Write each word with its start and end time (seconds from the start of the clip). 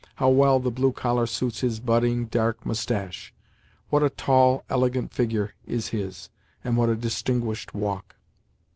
How 0.15 0.29
well 0.29 0.59
the 0.59 0.71
blue 0.71 0.91
collar 0.93 1.27
suits 1.27 1.59
his 1.61 1.79
budding, 1.79 2.25
dark 2.25 2.65
moustache! 2.65 3.31
What 3.91 4.01
a 4.01 4.09
tall, 4.09 4.63
elegant 4.67 5.13
figure 5.13 5.53
is 5.67 5.89
his, 5.89 6.31
and 6.63 6.75
what 6.75 6.89
a 6.89 6.95
distinguished 6.95 7.75
walk! 7.75 8.15